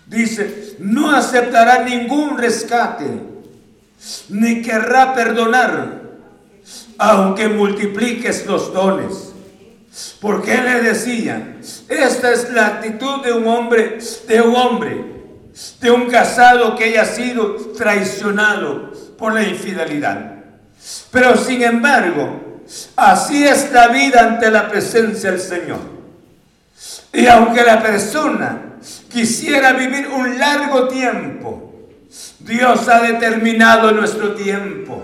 [0.07, 3.05] Dice, no aceptará ningún rescate,
[4.29, 6.01] ni querrá perdonar,
[6.97, 9.33] aunque multipliques los dones.
[10.21, 11.57] Porque le decía,
[11.89, 13.97] esta es la actitud de un hombre,
[14.27, 15.17] de un hombre
[15.81, 20.35] de un casado que haya sido traicionado por la infidelidad.
[21.11, 22.61] Pero sin embargo,
[22.95, 25.96] así es la vida ante la presencia del Señor.
[27.13, 28.77] Y aunque la persona
[29.09, 31.89] quisiera vivir un largo tiempo,
[32.39, 35.03] Dios ha determinado nuestro tiempo.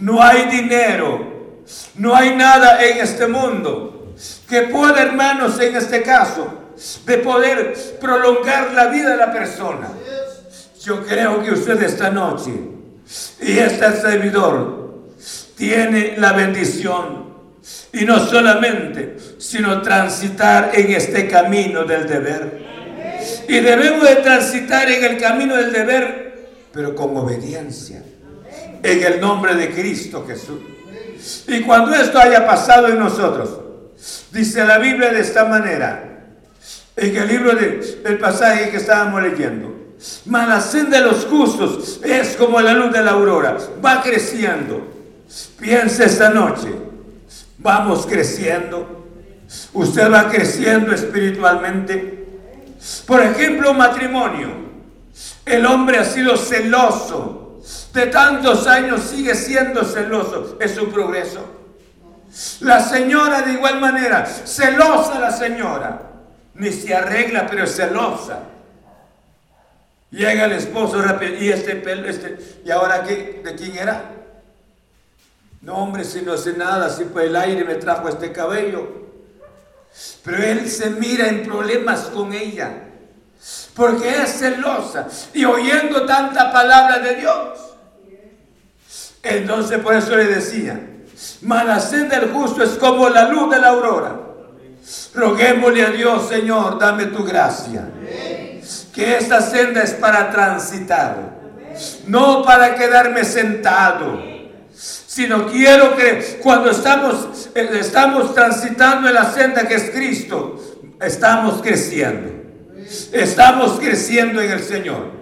[0.00, 1.62] No hay dinero,
[1.96, 4.14] no hay nada en este mundo
[4.48, 6.72] que pueda, hermanos, en este caso,
[7.06, 9.88] de poder prolongar la vida de la persona.
[10.82, 12.52] Yo creo que usted esta noche
[13.40, 15.04] y este servidor
[15.56, 17.23] tiene la bendición
[17.92, 22.64] y no solamente, sino transitar en este camino del deber.
[23.48, 28.02] Y debemos de transitar en el camino del deber, pero con obediencia,
[28.82, 30.60] en el nombre de Cristo Jesús.
[31.46, 33.60] Y cuando esto haya pasado en nosotros,
[34.30, 36.14] dice la Biblia de esta manera,
[36.96, 39.74] en el libro del pasaje que estábamos leyendo.
[40.26, 44.92] Mas la senda de los justos es como la luz de la aurora, va creciendo.
[45.58, 46.68] Piensa esta noche,
[47.64, 49.04] vamos creciendo.
[49.72, 52.28] Usted va creciendo espiritualmente.
[53.06, 54.48] Por ejemplo, matrimonio.
[55.44, 57.60] El hombre ha sido celoso.
[57.92, 60.58] De tantos años sigue siendo celoso.
[60.60, 61.44] Es su progreso.
[62.60, 66.10] La señora de igual manera, celosa la señora
[66.54, 68.40] ni se arregla, pero es celosa.
[70.10, 73.42] Llega el esposo rápido, y este pelo, este, ¿y ahora qué?
[73.44, 74.23] ¿De quién era?
[75.64, 78.86] No, hombre, si no sé nada, si por el aire me trajo este cabello.
[80.22, 82.70] Pero él se mira en problemas con ella,
[83.74, 87.58] porque es celosa y oyendo tanta palabra de Dios.
[89.22, 90.78] Entonces por eso le decía,
[91.40, 94.20] mala senda del justo es como la luz de la aurora
[95.14, 97.88] Roguémosle a Dios, Señor, dame tu gracia.
[98.92, 101.16] Que esta senda es para transitar,
[102.06, 104.33] no para quedarme sentado,
[105.14, 110.60] sino quiero que cuando estamos, eh, estamos transitando en la senda que es Cristo,
[111.00, 112.32] estamos creciendo.
[113.12, 115.12] Estamos creciendo en el Señor.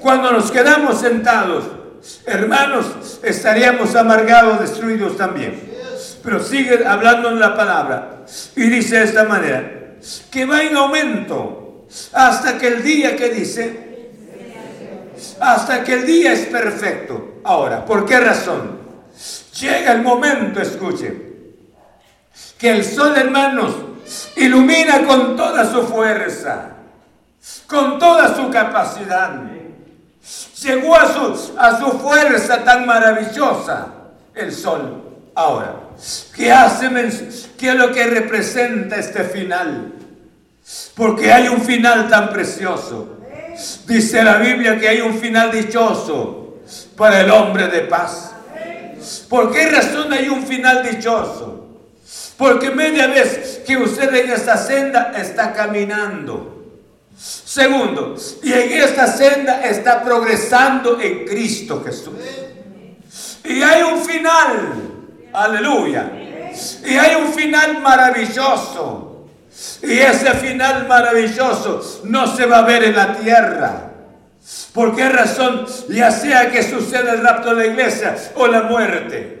[0.00, 1.64] Cuando nos quedamos sentados,
[2.24, 5.60] hermanos, estaríamos amargados, destruidos también.
[6.24, 8.24] Pero sigue hablando en la palabra
[8.56, 9.96] y dice de esta manera,
[10.30, 11.84] que va en aumento
[12.14, 14.08] hasta que el día que dice,
[15.38, 17.42] hasta que el día es perfecto.
[17.44, 18.81] Ahora, ¿por qué razón?
[19.60, 21.32] Llega el momento, escuche,
[22.58, 23.74] que el sol, hermanos,
[24.36, 26.70] ilumina con toda su fuerza,
[27.66, 29.42] con toda su capacidad.
[30.62, 33.88] Llegó a su, a su fuerza tan maravillosa
[34.34, 35.02] el sol.
[35.34, 35.74] Ahora,
[36.34, 36.88] ¿qué hace?
[37.58, 39.92] ¿Qué es lo que representa este final?
[40.94, 43.18] Porque hay un final tan precioso.
[43.86, 46.60] Dice la Biblia que hay un final dichoso
[46.96, 48.31] para el hombre de paz.
[49.28, 51.66] ¿Por qué razón hay un final dichoso?
[52.36, 56.52] Porque media vez que usted en esta senda está caminando.
[57.16, 62.14] Segundo, y en esta senda está progresando en Cristo Jesús.
[63.44, 64.72] Y hay un final,
[65.32, 66.10] aleluya.
[66.84, 69.26] Y hay un final maravilloso.
[69.82, 73.91] Y ese final maravilloso no se va a ver en la tierra.
[74.72, 75.66] ¿Por qué razón?
[75.88, 79.40] Ya sea que suceda el rapto de la iglesia o la muerte.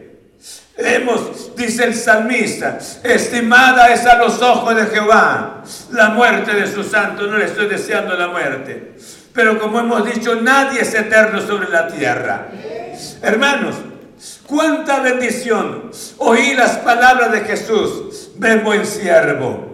[0.76, 6.82] Hemos, dice el salmista, estimada es a los ojos de Jehová la muerte de su
[6.82, 7.26] santo.
[7.26, 8.94] No le estoy deseando la muerte.
[9.32, 12.48] Pero como hemos dicho, nadie es eterno sobre la tierra.
[13.22, 13.76] Hermanos,
[14.46, 15.90] cuánta bendición.
[16.18, 18.30] Oí las palabras de Jesús.
[18.36, 19.72] Ven buen siervo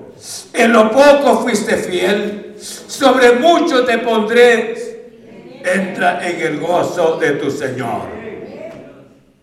[0.53, 4.88] en lo poco fuiste fiel, sobre mucho te pondré,
[5.65, 8.03] entra en el gozo de tu Señor.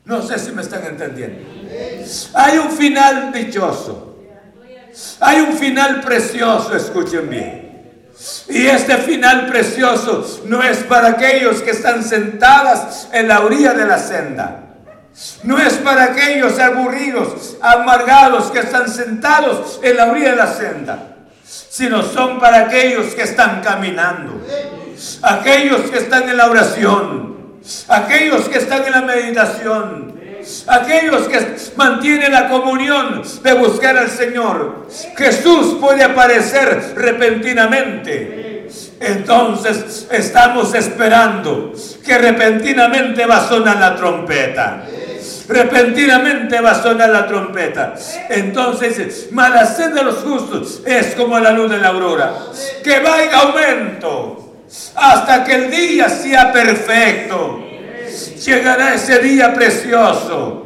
[0.05, 1.39] No sé si me están entendiendo.
[2.33, 4.17] Hay un final dichoso.
[5.19, 7.65] Hay un final precioso, escuchen bien.
[8.47, 13.85] Y este final precioso no es para aquellos que están sentadas en la orilla de
[13.85, 14.65] la senda
[15.43, 21.15] no es para aquellos aburridos, amargados que están sentados en la orilla de la senda,
[21.43, 24.41] sino son para aquellos que están caminando,
[25.21, 27.35] aquellos que están en la oración,
[27.87, 30.15] aquellos que están en la meditación,
[30.67, 34.87] aquellos que mantienen la comunión de buscar al Señor.
[35.17, 38.67] Jesús puede aparecer repentinamente.
[38.99, 41.73] Entonces estamos esperando
[42.03, 44.83] que repentinamente va a sonar la trompeta
[45.47, 47.95] repentinamente va a sonar la trompeta.
[48.29, 52.33] Entonces, mala sed de los justos es como la luz de la aurora,
[52.83, 54.44] que va en aumento
[54.95, 57.63] hasta que el día sea perfecto.
[58.45, 60.65] Llegará ese día precioso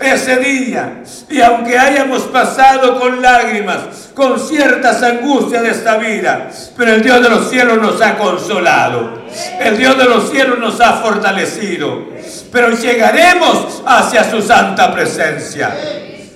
[0.00, 1.02] ese día.
[1.28, 7.22] Y aunque hayamos pasado con lágrimas, con ciertas angustias de esta vida, pero el Dios
[7.22, 9.22] de los cielos nos ha consolado.
[9.60, 12.04] El Dios de los cielos nos ha fortalecido.
[12.52, 15.76] Pero llegaremos hacia su santa presencia.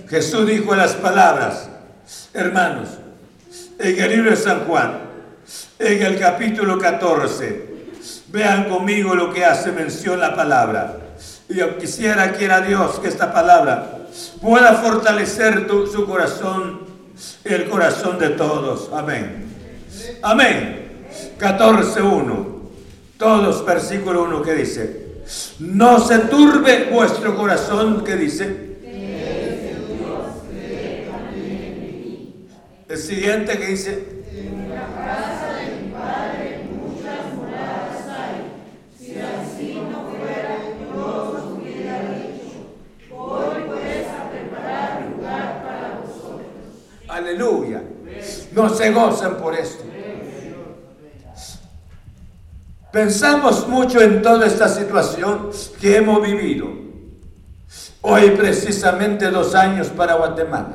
[0.09, 1.69] Jesús dijo las palabras,
[2.35, 2.89] hermanos,
[3.79, 5.10] en el libro de San Juan,
[5.81, 7.71] en el capítulo 14,
[8.29, 10.99] vean conmigo lo que hace mención la palabra.
[11.49, 14.07] Y yo quisiera, quiera Dios, que esta palabra
[14.43, 16.81] pueda fortalecer su corazón
[17.45, 18.91] y el corazón de todos.
[18.93, 19.47] Amén.
[20.23, 21.07] Amén.
[21.39, 22.47] 14.1.
[23.17, 25.07] Todos, versículo 1 que dice,
[25.61, 28.69] no se turbe vuestro corazón, que dice.
[32.89, 34.21] El siguiente que dice,
[47.21, 47.83] Aleluya.
[48.61, 49.85] No se gozan por esto.
[52.93, 55.49] Pensamos mucho en toda esta situación
[55.81, 56.69] que hemos vivido.
[58.03, 60.75] Hoy precisamente dos años para Guatemala,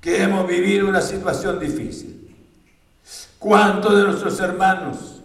[0.00, 2.34] que hemos vivido una situación difícil.
[3.38, 5.22] ¿Cuántos de nuestros hermanos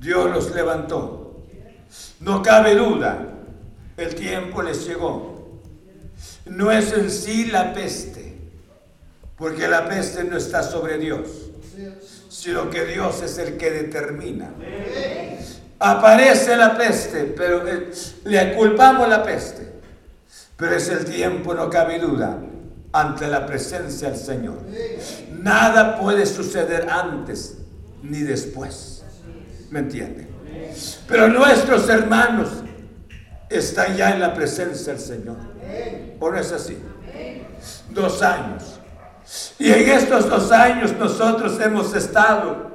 [0.00, 1.36] Dios los levantó?
[2.18, 3.28] No cabe duda,
[3.96, 5.60] el tiempo les llegó.
[6.46, 8.23] No es en sí la peste,
[9.36, 11.28] porque la peste no está sobre Dios,
[12.28, 14.50] sino que Dios es el que determina.
[15.78, 17.90] Aparece la peste, pero eh,
[18.24, 19.74] le culpamos la peste.
[20.56, 22.38] Pero es el tiempo, no cabe duda,
[22.92, 24.58] ante la presencia del Señor.
[25.32, 27.58] Nada puede suceder antes
[28.02, 29.02] ni después.
[29.70, 30.28] ¿Me entienden?
[31.08, 32.48] Pero nuestros hermanos
[33.50, 35.36] están ya en la presencia del Señor.
[36.20, 36.78] ¿O no es así?
[37.90, 38.73] Dos años.
[39.58, 42.72] Y en estos dos años nosotros hemos estado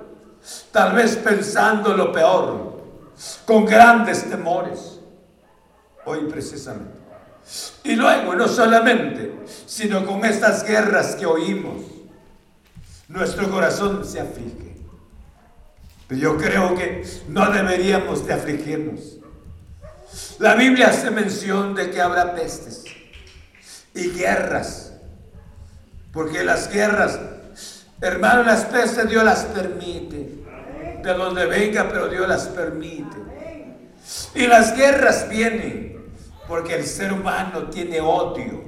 [0.71, 2.83] tal vez pensando lo peor,
[3.45, 4.99] con grandes temores.
[6.05, 6.99] Hoy precisamente.
[7.83, 9.33] Y luego, no solamente,
[9.65, 11.83] sino con estas guerras que oímos,
[13.07, 14.75] nuestro corazón se aflige.
[16.07, 19.17] Pero yo creo que no deberíamos de afligirnos.
[20.39, 22.83] La Biblia hace mención de que habrá pestes
[23.93, 24.88] y guerras.
[26.11, 27.19] Porque las guerras,
[28.01, 30.39] hermano, las pestes Dios las permite.
[31.03, 33.17] De donde venga, pero Dios las permite.
[34.35, 35.89] Y las guerras vienen
[36.47, 38.63] porque el ser humano tiene odio.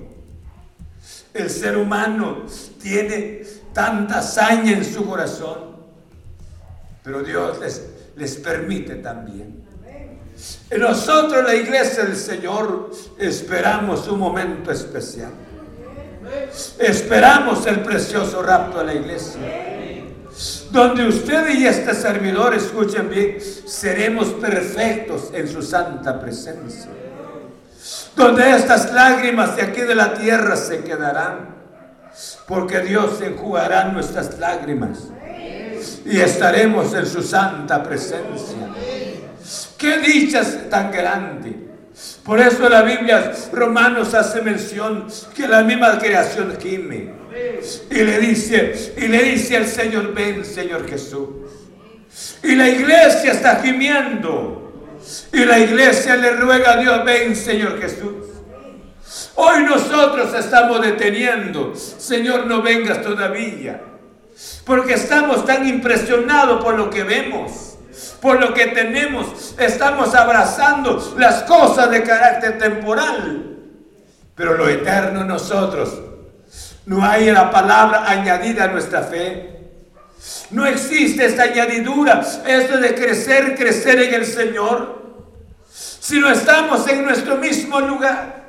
[1.34, 2.46] El ser humano
[2.82, 3.42] tiene
[3.74, 5.72] tanta hazaña en su corazón.
[7.04, 7.82] Pero Dios les,
[8.16, 9.66] les permite también.
[10.78, 15.32] Nosotros, la iglesia del Señor, esperamos un momento especial.
[16.80, 19.42] Esperamos el precioso rapto de la iglesia.
[20.72, 26.90] Donde usted y este servidor, escuchen bien, seremos perfectos en su santa presencia
[28.16, 31.56] donde estas lágrimas de aquí de la tierra se quedarán,
[32.48, 35.08] porque Dios enjugará nuestras lágrimas
[36.06, 38.70] y estaremos en su santa presencia.
[39.78, 41.71] Qué dichas tan grande.
[42.24, 47.14] Por eso la Biblia, Romanos hace mención que la misma creación gime.
[47.90, 51.30] Y le dice, y le dice al Señor, ven Señor Jesús.
[52.44, 54.62] Y la iglesia está gimiendo.
[55.34, 58.28] Y la iglesia le ruega a Dios, ven Señor Jesús.
[59.36, 63.82] Hoy nosotros estamos deteniendo, Señor, no vengas todavía.
[64.66, 67.71] Porque estamos tan impresionados por lo que vemos,
[68.22, 69.56] por lo que tenemos.
[69.58, 73.48] Estamos abrazando las cosas de carácter temporal.
[74.36, 76.00] Pero lo eterno nosotros,
[76.86, 79.52] no hay la palabra añadida a nuestra fe.
[80.52, 85.02] No existe esta añadidura, esto de crecer, crecer en el Señor.
[85.70, 88.42] Si no estamos en nuestro mismo lugar.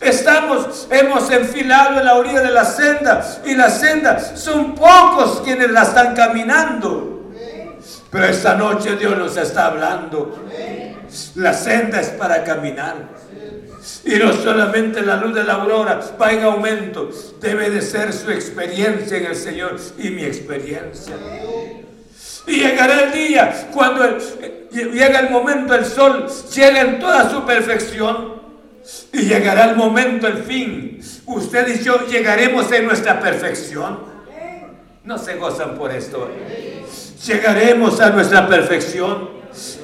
[0.00, 5.70] Estamos, hemos enfilado en la orilla de la senda y la senda son pocos quienes
[5.70, 7.17] la están caminando.
[8.10, 10.46] Pero esta noche Dios nos está hablando.
[11.36, 12.96] La senda es para caminar.
[14.04, 18.30] Y no solamente la luz de la aurora va en aumento, debe de ser su
[18.30, 21.14] experiencia en el Señor y mi experiencia.
[22.46, 24.18] Y llegará el día cuando
[24.70, 28.38] llega el momento, el sol llega en toda su perfección.
[29.12, 31.00] Y llegará el momento, el fin.
[31.26, 34.17] Usted y yo llegaremos en nuestra perfección.
[35.04, 36.28] No se gozan por esto.
[37.26, 39.30] Llegaremos a nuestra perfección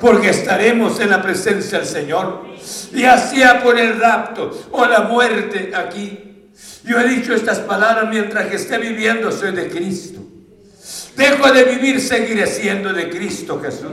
[0.00, 2.44] porque estaremos en la presencia del Señor.
[2.92, 6.50] Ya sea por el rapto o la muerte aquí.
[6.84, 10.20] Yo he dicho estas palabras mientras que esté viviendo soy de Cristo.
[11.16, 13.92] Dejo de vivir, seguiré siendo de Cristo Jesús.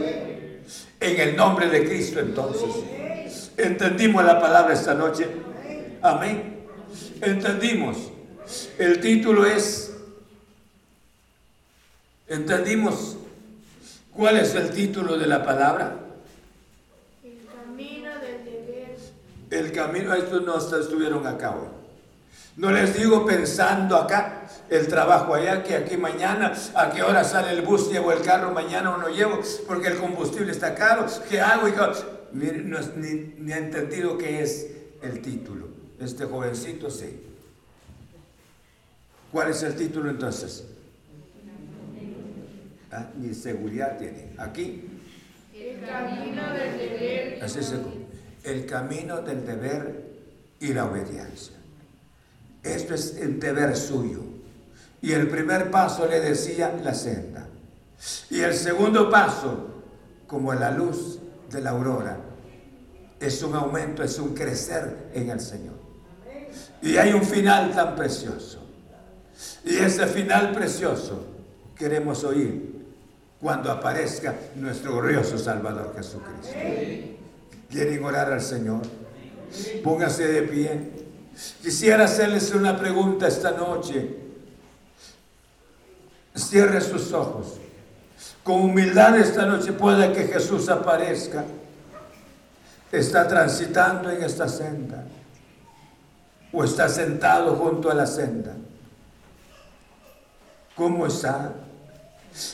[1.00, 3.52] En el nombre de Cristo entonces.
[3.58, 5.28] ¿Entendimos la palabra esta noche?
[6.02, 6.66] Amén.
[7.22, 7.98] Entendimos.
[8.78, 9.91] El título es,
[12.32, 13.18] ¿entendimos
[14.14, 15.98] cuál es el título de la palabra?
[17.24, 18.98] El camino del deber.
[19.50, 21.68] El camino, estos no estuvieron acá hoy.
[22.58, 27.52] No les digo pensando acá, el trabajo allá, que aquí mañana, a qué hora sale
[27.52, 31.40] el bus, llevo el carro mañana o no llevo, porque el combustible está caro, ¿qué
[31.40, 31.68] hago?
[31.68, 31.72] Y
[32.66, 34.68] no, ni, ni ha entendido qué es
[35.02, 35.68] el título.
[36.00, 37.24] Este jovencito sí.
[39.32, 40.66] ¿Cuál es el título entonces?
[42.92, 43.10] ¿Ah?
[43.18, 44.34] Ni seguridad tiene.
[44.38, 44.88] Aquí.
[45.54, 47.44] El camino del deber.
[47.44, 47.76] Así se,
[48.44, 50.12] el camino del deber
[50.60, 51.56] y la obediencia.
[52.64, 54.20] Esto es el deber suyo.
[55.02, 57.48] Y el primer paso le decía la senda.
[58.30, 59.84] Y el segundo paso,
[60.28, 61.20] como la luz
[61.50, 62.18] de la aurora,
[63.20, 65.76] es un aumento, es un crecer en el Señor.
[66.82, 68.68] Y hay un final tan precioso.
[69.64, 71.26] Y ese final precioso
[71.76, 72.81] queremos oír
[73.42, 76.56] cuando aparezca nuestro glorioso Salvador Jesucristo.
[77.70, 78.82] ¿Quieren orar al Señor?
[79.84, 80.92] Póngase de pie.
[81.62, 84.16] Quisiera hacerles una pregunta esta noche.
[86.36, 87.58] Cierre sus ojos.
[88.44, 91.44] Con humildad esta noche puede que Jesús aparezca.
[92.92, 95.04] Está transitando en esta senda.
[96.54, 98.54] O está sentado junto a la senda.
[100.76, 101.54] ¿Cómo está?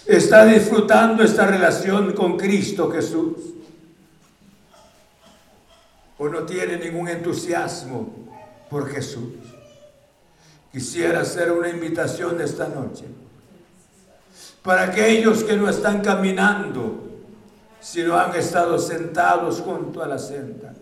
[0.05, 3.57] Está disfrutando esta relación con Cristo Jesús.
[6.17, 8.09] o no tiene ningún entusiasmo
[8.69, 9.34] por Jesús,
[10.71, 13.05] quisiera hacer una invitación esta noche
[14.63, 17.03] para aquellos que no están caminando,
[17.80, 20.73] sino han estado sentados junto a la senda.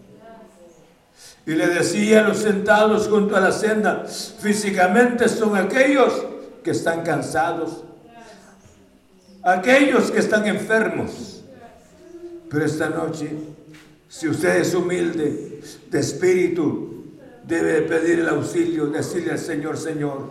[1.46, 6.26] Y le decía los sentados junto a la senda, físicamente son aquellos
[6.64, 7.84] que están cansados,
[9.46, 11.43] aquellos que están enfermos.
[12.50, 13.32] Pero esta noche,
[14.10, 17.06] si usted es humilde de espíritu,
[17.43, 20.30] debe pedir el auxilio, decirle al Señor, Señor,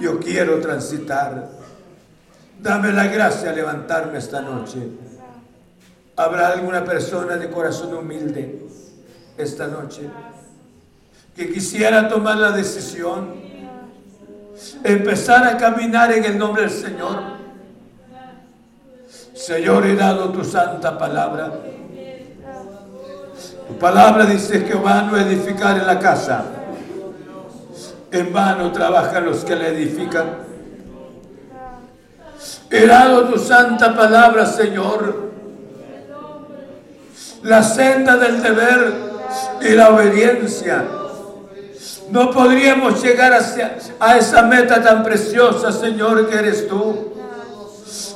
[0.00, 1.50] yo quiero transitar.
[2.60, 4.78] Dame la gracia de levantarme esta noche.
[6.16, 8.60] ¿Habrá alguna persona de corazón humilde
[9.36, 10.08] esta noche
[11.34, 13.34] que quisiera tomar la decisión,
[14.84, 17.33] empezar a caminar en el nombre del Señor?
[19.34, 21.52] Señor, he dado tu santa palabra.
[23.66, 26.44] Tu palabra dice que vano edificar en la casa.
[28.12, 30.44] En vano trabajan los que la edifican.
[32.70, 35.32] He dado tu santa palabra, Señor.
[37.42, 38.94] La senda del deber
[39.62, 40.84] y la obediencia.
[42.10, 47.03] No podríamos llegar hacia, a esa meta tan preciosa, Señor, que eres tú.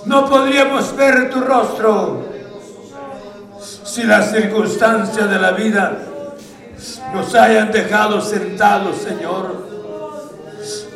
[0.09, 2.25] No podríamos ver tu rostro
[3.85, 5.99] si las circunstancias de la vida
[7.13, 9.69] nos hayan dejado sentados, Señor.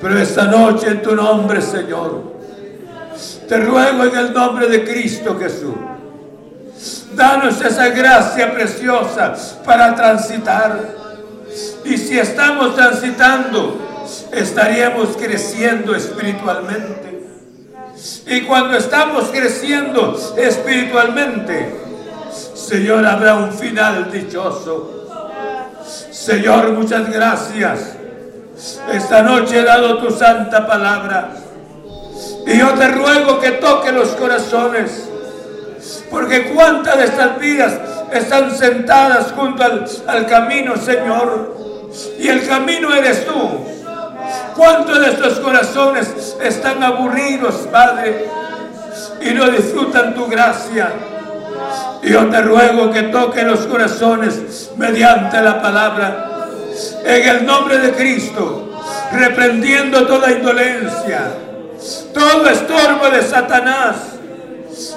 [0.01, 2.33] Pero esta noche en tu nombre, Señor,
[3.47, 5.75] te ruego en el nombre de Cristo Jesús.
[7.15, 10.89] Danos esa gracia preciosa para transitar.
[11.85, 13.77] Y si estamos transitando,
[14.33, 17.12] estaríamos creciendo espiritualmente.
[18.27, 21.81] Y cuando estamos creciendo espiritualmente,
[22.55, 25.09] Señor, habrá un final dichoso.
[26.11, 27.97] Señor, muchas gracias.
[28.93, 31.31] Esta noche he dado tu santa palabra.
[32.47, 35.09] Y yo te ruego que toque los corazones.
[36.11, 37.73] Porque cuántas de estas vidas
[38.13, 41.57] están sentadas junto al, al camino, Señor.
[42.19, 43.82] Y el camino eres tú.
[44.57, 48.27] ¿Cuántos de estos corazones están aburridos, Padre?
[49.21, 50.91] Y no disfrutan tu gracia.
[52.03, 56.49] Yo te ruego que toque los corazones mediante la palabra.
[57.05, 58.71] En el nombre de Cristo,
[59.13, 61.29] reprendiendo toda indolencia,
[62.13, 63.97] todo estorbo de Satanás,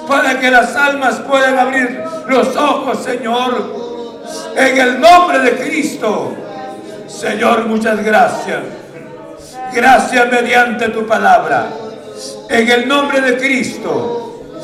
[0.08, 4.24] para que las almas puedan abrir los ojos, Señor.
[4.56, 6.34] En el nombre de Cristo,
[7.06, 8.85] Señor, muchas gracias.
[9.76, 11.68] Gracias mediante tu palabra.
[12.48, 14.35] En el nombre de Cristo